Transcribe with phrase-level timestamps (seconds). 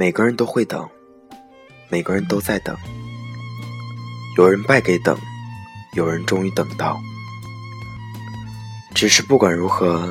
[0.00, 0.88] 每个人都会等，
[1.90, 2.74] 每个人都在等。
[4.38, 5.14] 有人败给等，
[5.92, 6.98] 有人终于等到。
[8.94, 10.10] 只是不管如何，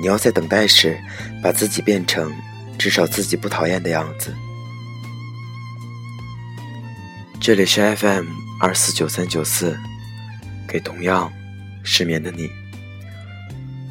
[0.00, 0.98] 你要在等待时，
[1.42, 2.32] 把自己变成
[2.78, 4.34] 至少自己不讨厌的样子。
[7.38, 8.24] 这里是 FM
[8.58, 9.78] 二四九三九四，
[10.66, 11.30] 给同样
[11.84, 12.48] 失眠的你，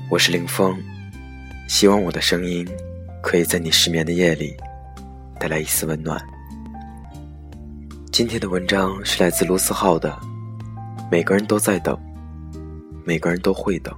[0.09, 0.75] 我是林峰，
[1.67, 2.67] 希望我的声音
[3.21, 4.57] 可以在你失眠的夜里。
[5.39, 6.21] 带来一丝温暖。
[8.11, 10.19] 今天的文章是来自卢思浩的。
[11.09, 11.97] 每个人都在等，
[13.05, 13.95] 每个人都会等。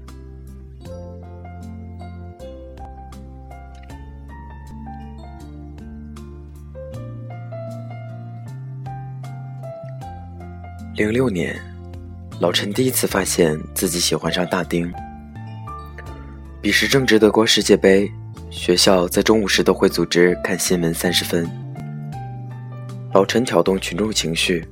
[10.96, 11.60] 零六年，
[12.40, 14.94] 老陈第一次发现自己喜欢上大丁。
[16.62, 18.10] 彼时正值德国世界杯。
[18.52, 21.50] 学校在中午时都会组织看新闻三十分。
[23.14, 24.68] 老陈挑动群众情绪，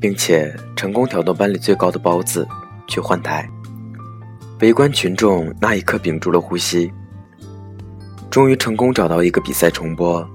[0.00, 2.48] 并且成功挑动班里最高的包子
[2.88, 3.46] 去换台。
[4.60, 6.90] 围观群众那一刻屏住了呼吸。
[8.30, 10.26] 终于成功找到一个比赛重播，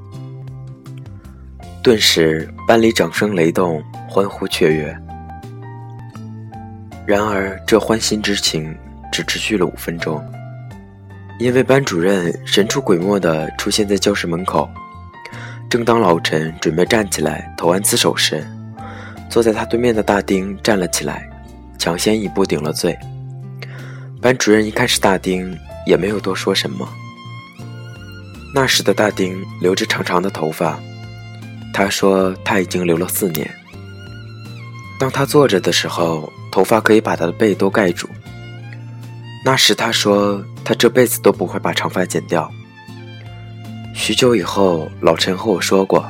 [1.82, 4.96] 顿时班里掌声雷动，欢呼雀跃。
[7.08, 8.78] 然而这欢欣之情
[9.12, 10.24] 只持续了五分钟。
[11.40, 14.68] 因为班主任神出鬼没地出现在教室门口，
[15.70, 18.44] 正当老陈准备站起来投案自首时，
[19.30, 21.30] 坐在他对面的大丁站了起来，
[21.78, 22.98] 抢先一步顶了罪。
[24.20, 26.90] 班主任一看是大丁，也没有多说什么。
[28.56, 30.80] 那时的大丁留着长长的头发，
[31.72, 33.48] 他说他已经留了四年。
[35.00, 38.10] 当他坐着的时候，头发可以把他的背都盖住。
[39.46, 40.44] 那时他说。
[40.68, 42.52] 他这辈子都不会把长发剪掉。
[43.94, 46.06] 许久以后，老陈和我说过，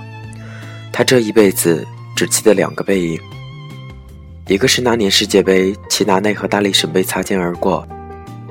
[0.92, 1.86] 他这一辈子
[2.16, 3.20] 只记得两个背影，
[4.48, 7.88] 一个是那年世界杯齐达内和大力神杯擦肩而过，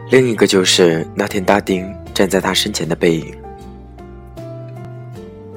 [0.09, 3.34] 另一个就是那天大丁站在他身前的背影。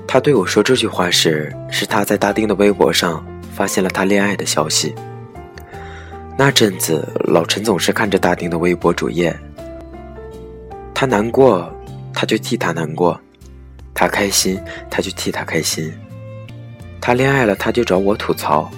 [0.08, 3.24] 他对我说这句话时，是他在大丁的微博上
[3.54, 4.96] 发现了他恋爱的消息。
[6.36, 9.40] 那阵子，老陈总是看着大丁的微博主页。
[11.00, 11.74] 他难过，
[12.14, 13.18] 他就替他难过；
[13.94, 14.62] 他开心，
[14.92, 15.90] 他就替他开心。
[17.00, 18.70] 他恋爱了，他就找我吐槽，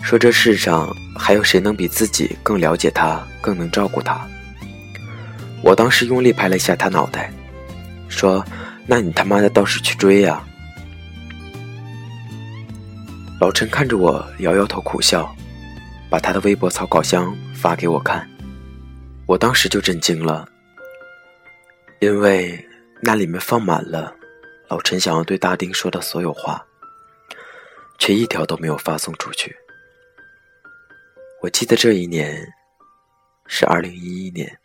[0.00, 4.24] 说这世上还有谁能比自己更了解他，更能照顾他？
[5.60, 7.32] 我当时用力拍了一下他脑袋，
[8.08, 8.44] 说
[8.86, 10.40] ：“那你他妈的倒是去追呀！”
[13.42, 15.28] 老陈看着我，摇摇头苦笑，
[16.08, 18.24] 把他的微博草稿箱发给我看，
[19.26, 20.46] 我当时就震惊了。
[22.00, 22.66] 因为
[23.02, 24.16] 那里面放满了
[24.68, 26.66] 老陈想要对大丁说的所有话，
[27.98, 29.54] 却一条都没有发送出去。
[31.42, 32.50] 我记得这一年
[33.46, 34.58] 是二零一一年。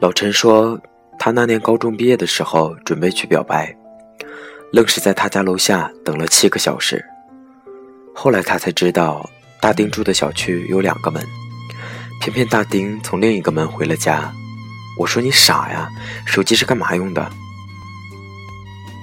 [0.00, 0.80] 老陈说，
[1.18, 3.76] 他那年高中毕业的时候准备去表白，
[4.72, 7.04] 愣是在他家楼下等了七个小时。
[8.14, 9.28] 后来他才知道。
[9.60, 11.24] 大丁住的小区有两个门，
[12.20, 14.32] 偏偏大丁从另一个门回了家。
[14.98, 15.88] 我说你傻呀，
[16.24, 17.30] 手机是干嘛用的？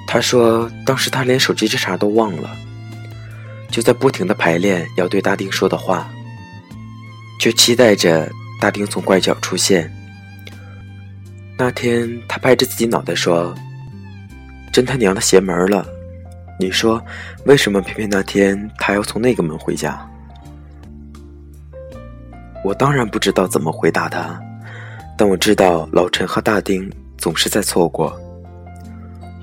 [0.07, 2.55] 他说当时他连手机这茬都忘了，
[3.69, 6.07] 就在不停的排练要对大丁说的话，
[7.39, 8.31] 就期待着
[8.61, 9.91] 大丁从拐角出现。
[11.57, 13.53] 那天他拍着自己脑袋说
[14.71, 15.85] ：“真他娘的邪门了！
[16.59, 17.03] 你说
[17.45, 20.07] 为什么偏偏那天他要从那个门回家？”
[22.63, 24.39] 我当然不知道怎么回答他，
[25.17, 28.17] 但我知道老陈和大丁总是在错过。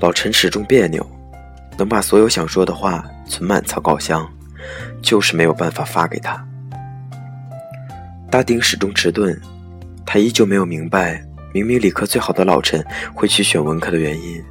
[0.00, 1.06] 老陈始终别扭，
[1.76, 4.26] 能把所有想说的话存满草稿箱，
[5.02, 6.42] 就是没有办法发给他。
[8.30, 9.38] 大丁始终迟钝，
[10.06, 11.22] 他依旧没有明白，
[11.52, 14.42] 明明理科最好的老陈会去选文科的原因。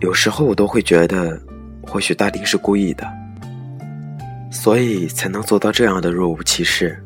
[0.00, 1.36] 有时候我都会觉得，
[1.82, 3.04] 或许大丁是故意的，
[4.52, 6.96] 所以才能做到这样的若无其事。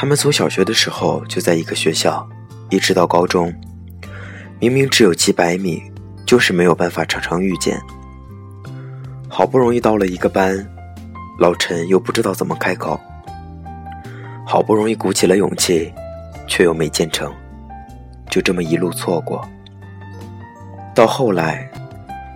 [0.00, 2.24] 他们从小学的时候就在一个学校，
[2.70, 3.52] 一直到高中，
[4.60, 5.82] 明明只有几百米，
[6.24, 7.82] 就是没有办法常常遇见。
[9.28, 10.64] 好不容易到了一个班，
[11.40, 12.96] 老陈又不知道怎么开口。
[14.46, 15.92] 好不容易鼓起了勇气，
[16.46, 17.34] 却又没建成，
[18.30, 19.44] 就这么一路错过。
[20.94, 21.68] 到后来，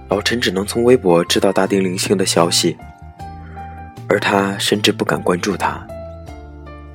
[0.09, 2.77] 老陈只能从微博知道大丁零星的消息，
[4.09, 5.87] 而他甚至不敢关注他。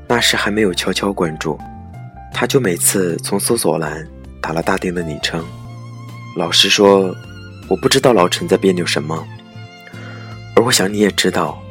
[0.08, 1.60] 那时还没有悄悄关注，
[2.34, 4.08] 他就每次从搜索栏
[4.42, 5.44] 打了大丁的昵称。
[6.38, 7.14] 老实说，
[7.68, 9.28] 我不知道老陈在别扭什么，
[10.56, 11.62] 而我想你也知道，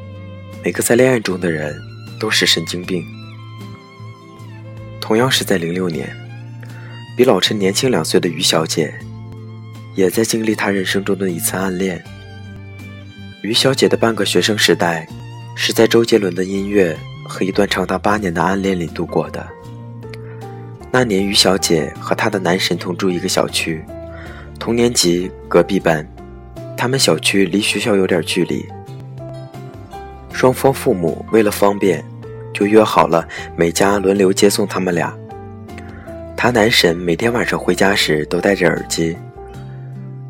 [0.62, 1.80] 每个在恋爱中的人
[2.20, 3.02] 都是神经病。
[5.00, 6.14] 同样是在零六年，
[7.16, 8.92] 比老陈年轻两岁的于小姐，
[9.94, 12.04] 也在经历她人生中的一次暗恋。
[13.42, 15.08] 于小姐的半个学生时代，
[15.54, 19.46] 是在周杰伦的音乐和一段长达八年的暗恋里度过的。
[20.90, 23.84] 那年，于小姐和她的男神同住一个小区，
[24.58, 26.06] 同年级，隔壁班。
[26.76, 28.64] 他们小区离学校有点距离，
[30.32, 32.04] 双方父母为了方便。
[32.54, 35.12] 就约好了，每家轮流接送他们俩。
[36.34, 39.14] 他男神每天晚上回家时都戴着耳机。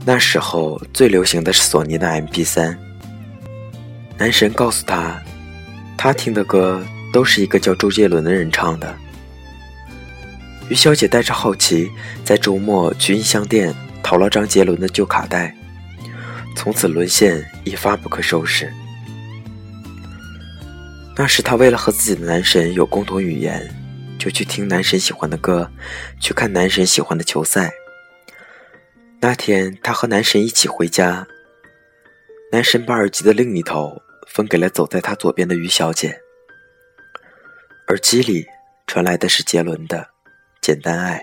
[0.05, 2.77] 那时候最流行的是索尼的 MP3。
[4.19, 5.23] 男神告诉他，
[5.97, 8.97] 他听的歌都是一个叫周杰伦的人唱的。
[10.69, 11.91] 于小姐带着好奇，
[12.25, 15.55] 在周末去音像店淘了张杰伦的旧卡带，
[16.57, 18.73] 从此沦陷，一发不可收拾。
[21.17, 23.73] 那时，她为了和自己的男神有共同语言，
[24.19, 25.71] 就去听男神喜欢的歌，
[26.21, 27.73] 去看男神喜欢的球赛。
[29.21, 31.27] 那天，她和男神一起回家，
[32.53, 34.03] 男神把耳机的另一头
[34.37, 36.21] 分给了走在他左边的于小姐。
[37.89, 38.45] 耳机里
[38.87, 39.97] 传来的是杰伦的
[40.61, 41.19] 《简单爱》，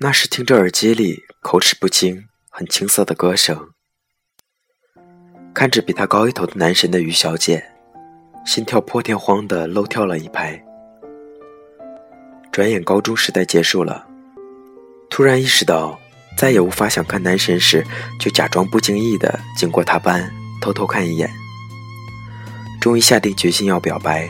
[0.00, 3.68] 那时听着耳机里口齿不清、很青涩的歌声，
[5.54, 7.64] 看着比他高一头的男神的于小姐。
[8.44, 10.60] 心跳破天荒的漏跳了一拍。
[12.50, 14.06] 转眼高中时代结束了，
[15.08, 15.98] 突然意识到
[16.36, 17.86] 再也无法想看男神时，
[18.18, 20.28] 就假装不经意的经过他班
[20.60, 21.30] 偷偷看一眼。
[22.84, 24.28] 终于下定决心要表白，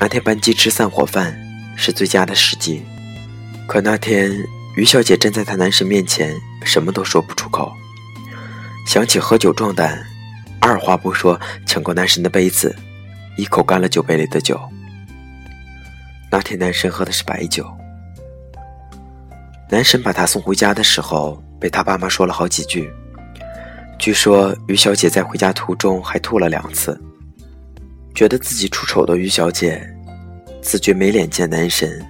[0.00, 1.38] 那天班级吃散伙饭
[1.76, 2.82] 是最佳的时机。
[3.68, 4.32] 可那天
[4.76, 6.34] 于小姐站在她男神面前，
[6.64, 7.70] 什么都说不出口。
[8.86, 10.02] 想起喝酒壮胆，
[10.58, 12.74] 二话不说抢过男神的杯子。
[13.36, 14.58] 一口干了酒杯里的酒。
[16.32, 17.70] 那天男神喝的是白酒。
[19.68, 22.90] 男神把她送回家的时候，被他爸妈说了好几句。
[23.98, 26.98] 据说于小姐在回家途中还吐了两次。
[28.16, 29.86] 觉得自己出丑的于小姐，
[30.62, 32.02] 自觉没脸见男神，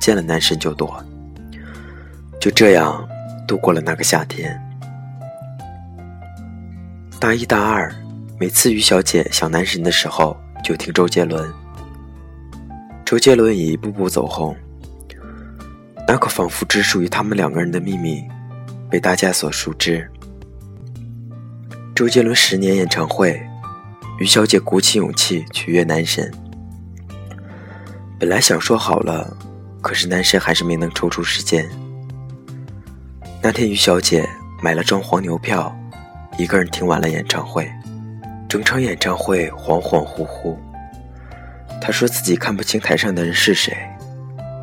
[0.00, 1.00] 见了男神就躲。
[2.40, 3.06] 就这样
[3.46, 4.58] 度过了那个夏天。
[7.20, 7.94] 大一、大二，
[8.38, 10.36] 每次于小姐想男神的时候。
[10.62, 11.50] 就听周杰伦，
[13.02, 14.54] 周杰伦已一步步走红。
[16.06, 18.22] 那个仿佛只属于他们两个人的秘密，
[18.90, 20.06] 被大家所熟知。
[21.94, 23.40] 周杰伦十年演唱会，
[24.20, 26.30] 于小姐鼓起勇气去约男神。
[28.18, 29.34] 本来想说好了，
[29.80, 31.66] 可是男神还是没能抽出时间。
[33.42, 34.28] 那天，于小姐
[34.62, 35.74] 买了张黄牛票，
[36.36, 37.66] 一个人听完了演唱会。
[38.46, 40.54] 整场演唱会恍恍惚惚，
[41.80, 43.74] 他说自己看不清台上的人是谁，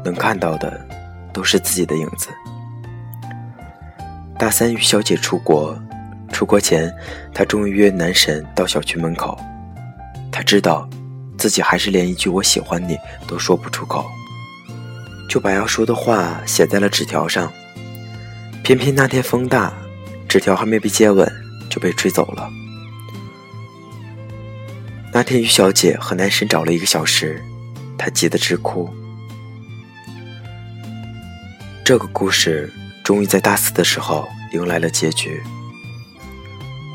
[0.06, 0.88] 能看到的
[1.34, 2.28] 都是自己的影子。
[4.38, 5.76] 大三，于小姐出国，
[6.32, 6.94] 出国前，
[7.34, 9.38] 她终于约男神到小区门口。
[10.32, 10.88] 她知道
[11.38, 14.06] 自己还是连一句“我喜欢你”都说不出口，
[15.30, 17.52] 就把要说的话写在了纸条上。
[18.64, 19.74] 偏偏那天风大，
[20.28, 21.32] 纸条还没被接吻
[21.70, 22.50] 就被吹走了。
[25.14, 27.42] 那天，于小姐和男神找了一个小时，
[27.98, 28.90] 她急得直哭。
[31.84, 32.72] 这个故事
[33.04, 35.42] 终于在大四的时候迎来了结局。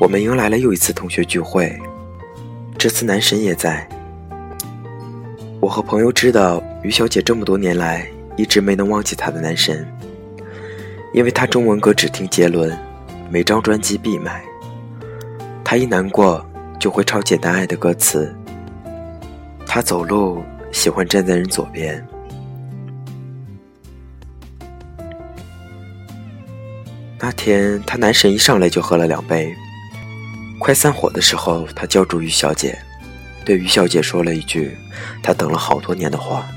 [0.03, 1.73] 我们迎来了又一次同学聚会，
[2.77, 3.87] 这次男神也在。
[5.61, 8.05] 我和朋友知道，于小姐这么多年来
[8.35, 9.87] 一直没能忘记她的男神，
[11.13, 12.77] 因为她中文歌只听杰伦，
[13.29, 14.43] 每张专辑必买。
[15.63, 16.45] 她一难过。
[16.77, 18.35] 就会抄《简单爱》的歌词。
[19.65, 20.43] 她走路
[20.73, 22.05] 喜欢站在人左边。
[27.17, 29.55] 那天，她男神一上来就喝了两杯。
[30.63, 32.81] 快散伙的时候，他叫住于小姐，
[33.43, 34.77] 对于小姐说了一句
[35.21, 36.47] 他等了好多年的话：“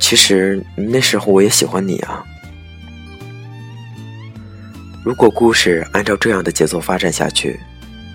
[0.00, 2.24] 其实那时候我也喜欢你啊。”
[5.04, 7.60] 如果故事按照这样的节奏发展下去。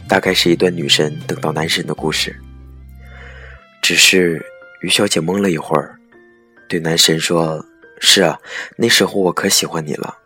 [0.10, 2.36] 大概是一段女神等到男神的故事。
[3.80, 4.44] 只是
[4.82, 5.96] 于小姐懵了一会儿，
[6.68, 7.64] 对男神说
[8.02, 8.40] ：“是啊，
[8.76, 10.18] 那时候我可喜欢你了。”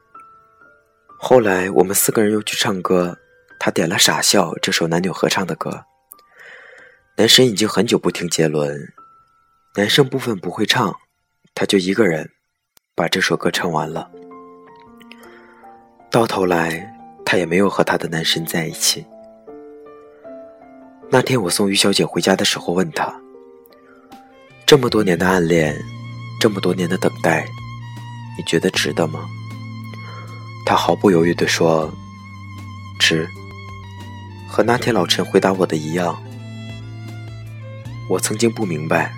[1.19, 3.17] 后来我们四个人又去唱歌，
[3.65, 5.85] 他点了《傻笑》这首男女合唱的歌。
[7.15, 8.77] 男神已经很久不听杰伦，
[9.77, 10.93] 男生部分不会唱，
[11.55, 12.29] 他就一个人
[12.93, 14.11] 把这首歌唱完了。
[16.11, 16.93] 到头来，
[17.25, 19.05] 他也没有和他的男神在一起。
[21.09, 23.17] 那天我送于小姐回家的时候，问她
[24.67, 25.73] ：“这么多年的暗恋，
[26.37, 27.45] 这么多年的等待，
[28.37, 29.25] 你觉得值得吗？”
[30.67, 31.89] 她毫不犹豫地说
[32.99, 33.25] ：“值。”
[34.53, 36.15] 和那天老陈回答我的一样。
[38.07, 39.11] 我曾经不明白，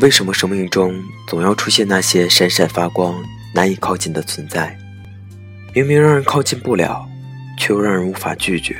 [0.00, 0.92] 为什么生命中
[1.28, 3.14] 总要出现那些闪闪发光、
[3.54, 4.76] 难以靠近的存在。
[5.72, 7.08] 明明让人靠近不了，
[7.56, 8.76] 却又让人无法拒绝。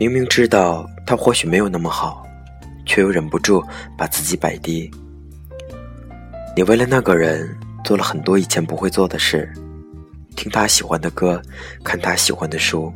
[0.00, 2.26] 明明知道他或许没有那么好，
[2.84, 3.64] 却又忍不住
[3.96, 4.90] 把自己摆低。
[6.56, 9.48] 你为了那个人做了很多以前不会做的事，
[10.34, 11.40] 听他喜欢的歌，
[11.84, 12.92] 看他喜欢的书，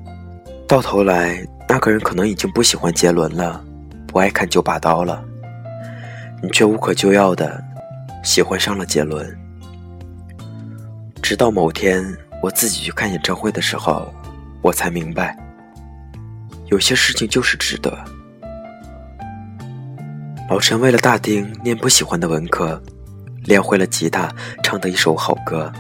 [0.69, 3.65] 到头来那个人可能已经不喜欢杰伦了，
[4.07, 5.25] 不爱看九把刀了，
[6.43, 7.61] 你却无可救药的
[8.23, 9.37] 喜欢上了杰伦。
[11.23, 12.05] 直到某天。
[12.41, 14.15] 我自己去看演唱会的时候，
[14.63, 15.37] 我才明白，
[16.67, 17.93] 有些事情就是值得。
[20.49, 22.81] 老陈为了大丁念不喜欢的文科，
[23.43, 24.33] 练会了吉他，
[24.63, 25.73] 唱的一首好歌。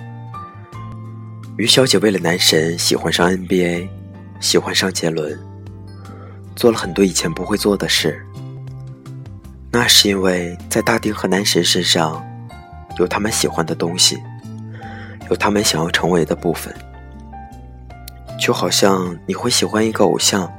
[1.58, 3.88] 于小姐为了男神喜欢上 NBA，
[4.40, 5.38] 喜欢上杰伦，
[6.54, 8.24] 做了很多以前不会做的事。
[9.70, 12.24] 那是因为在大丁和男神身上，
[12.98, 14.18] 有他们喜欢的东西。
[15.30, 16.74] 有他们想要成为的部分，
[18.40, 20.50] 就好像你会喜欢一个偶像，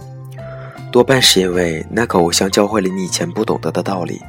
[0.91, 4.21] 多半是因为那个偶像教会了你以前不懂得的道理，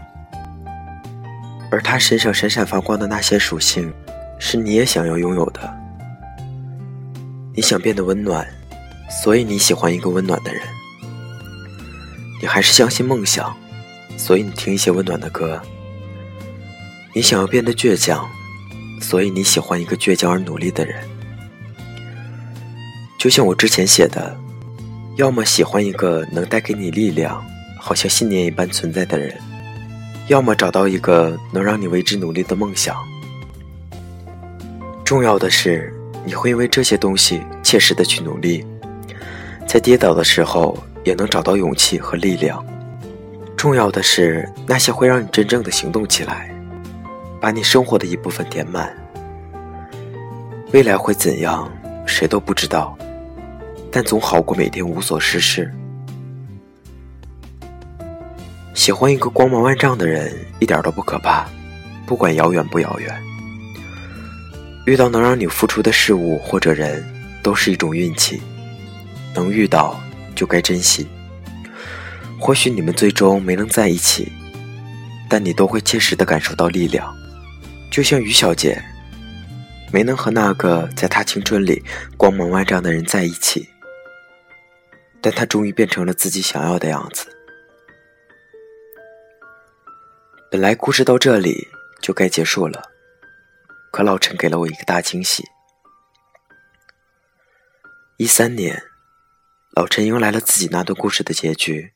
[1.71, 3.92] 而他身上闪闪发光的那些属性，
[4.38, 5.61] 是你也想要拥有的。
[7.54, 8.49] 你想变得温暖，
[9.10, 10.62] 所以你喜欢一个温暖的人。
[12.40, 13.54] 你还是相信梦想，
[14.16, 15.60] 所以你听一些温暖的歌。
[17.14, 18.28] 你想要变得倔强。
[19.02, 21.02] 所以你喜欢一个倔强而努力的人，
[23.18, 24.38] 就像我之前写的，
[25.16, 27.42] 要么喜欢一个能带给你力量，
[27.80, 29.34] 好像信念一般存在的人，
[30.28, 32.94] 要么找到一个能让你为之努力的梦想。
[35.02, 35.90] 重要的是，
[36.26, 38.62] 你会因为这些东西切实的去努力，
[39.70, 42.60] 在跌倒的时候也能找到勇气和力量。
[43.56, 46.52] 重要的是，那些会让你真正的行动起来。
[47.40, 48.92] 把你生活的一部分填满。
[50.72, 51.70] 未来会怎样，
[52.04, 52.98] 谁都不知道，
[53.92, 55.72] 但总好过每天无所事事。
[58.74, 61.46] 喜欢一个光芒万丈的人一点都不可怕，
[62.06, 63.22] 不管遥远不遥远。
[64.84, 67.04] 遇到能让你付出的事物或者人，
[67.40, 68.42] 都是一种运气。
[69.34, 70.00] 能遇到
[70.34, 71.08] 就该珍惜。
[72.38, 74.32] 或许你们最终没能在一起，
[75.28, 77.14] 但你都会切实的感受到力量。
[77.90, 78.82] 就像于小姐，
[79.92, 81.82] 没能和那个在她青春里
[82.16, 83.68] 光芒万丈的人在一起，
[85.20, 87.26] 但她终于变成了自己想要的样子。
[90.50, 91.68] 本来故事到这里
[92.00, 92.82] 就该结束了，
[93.92, 95.44] 可老陈给了我一个大惊喜。
[98.16, 98.82] 一三年，
[99.80, 101.94] 老陈迎来了自己那段故事的结局。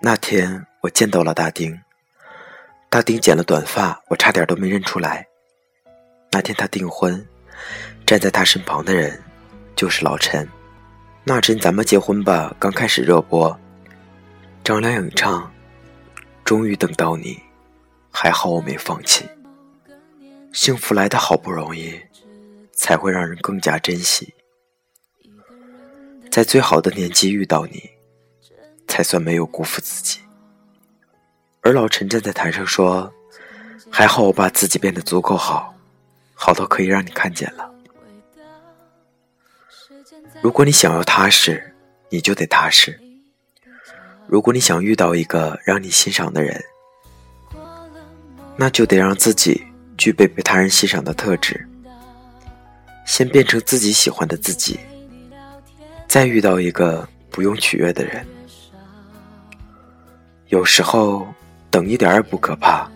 [0.00, 1.78] 那天，我见到了大丁。
[2.88, 5.26] 大丁剪了短发，我差点都没认出来。
[6.30, 7.28] 那天他订婚，
[8.06, 9.22] 站在他身旁的人
[9.76, 10.48] 就是老陈。
[11.24, 13.54] 那阵《咱们结婚吧》刚开始热播，
[14.64, 15.42] 张靓颖唱
[16.42, 17.34] 《终于等到你》，
[18.10, 19.28] 还好我没放弃。
[20.54, 22.00] 幸福来的好不容易，
[22.72, 24.32] 才会让人更加珍惜。
[26.36, 27.82] 在最好的年纪遇到你，
[28.86, 30.20] 才算没有辜负自己。
[31.62, 33.10] 而老陈站在台上说
[33.90, 35.74] ：“还好我把自己变得足够好，
[36.34, 37.72] 好到可以让你看见了。
[40.42, 41.74] 如果你想要踏实，
[42.10, 43.00] 你就得踏实。
[44.26, 46.62] 如果你想遇到一个让你欣赏的人，
[48.58, 49.64] 那就得让自己
[49.96, 51.66] 具备被他人欣赏的特质。
[53.06, 54.78] 先变成自己喜欢的自己，
[56.16, 58.26] 再遇到一个不用取悦的人。
[60.48, 61.26] 有时候。”
[61.68, 62.90] 等一点也不可怕，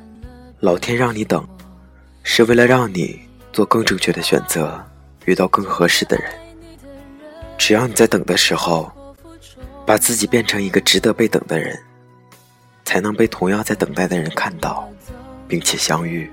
[0.60, 1.46] 老天让你等，
[2.22, 3.20] 是为了让你
[3.52, 4.82] 做更正确的选择，
[5.26, 6.30] 遇到更合适的人。
[7.58, 8.90] 只要你在等的时候，
[9.84, 11.78] 把自己变成一个值得被等的人，
[12.86, 14.88] 才能被同样在等待的人看到，
[15.46, 16.30] 并且相遇。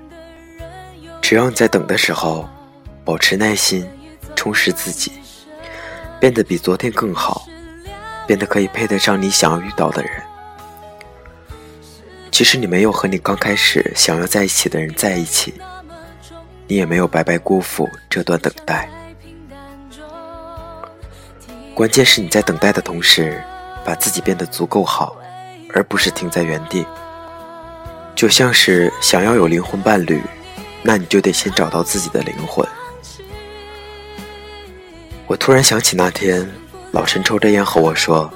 [1.20, 2.48] 只要你在等的时候，
[3.04, 3.86] 保持耐心，
[4.34, 5.12] 充实自己，
[6.20, 7.46] 变得比昨天更好，
[8.26, 10.10] 变得可以配得上你想要遇到的人。
[12.30, 15.54] 其实你没有和你刚开始想要在一起的人在一起，
[16.66, 18.88] 你也没有白白辜负这段等待。
[21.74, 23.42] 关键是你在等待的同时，
[23.84, 25.16] 把自己变得足够好，
[25.72, 26.84] 而不是停在原地。
[28.16, 30.20] 就像是想要有灵魂伴侣，
[30.82, 32.66] 那你就得先找到自己的灵魂。
[35.28, 36.50] 我突然想起那天，
[36.90, 38.32] 老陈抽着烟和我说，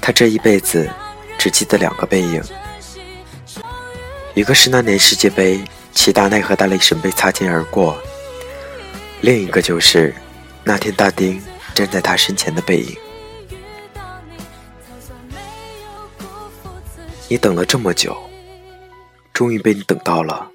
[0.00, 0.90] 他这一辈子
[1.38, 2.42] 只记得两个背影，
[4.34, 5.60] 一个是那年世界杯，
[5.92, 7.96] 齐达内和大力神杯擦肩而过，
[9.20, 10.12] 另一个就是
[10.64, 11.40] 那天大丁
[11.72, 12.96] 站在他身前的背影。
[17.28, 18.16] 你等了这么久。
[19.32, 20.48] 终于被你等到了，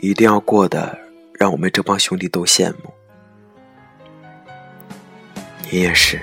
[0.00, 0.98] 一定要过得
[1.38, 2.90] 让我们这帮兄弟都羡慕。
[5.72, 6.20] 你也是。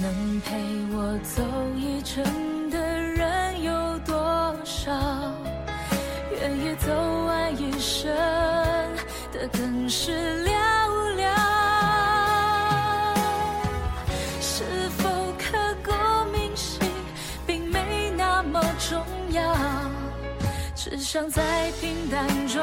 [0.00, 0.54] 能陪
[0.92, 1.42] 我走
[1.76, 4.92] 一程的人有多少？
[6.30, 6.92] 愿意走
[7.26, 8.14] 完一生。
[9.32, 10.65] 的更是寥，
[20.88, 21.42] 只想在
[21.80, 22.62] 平淡中。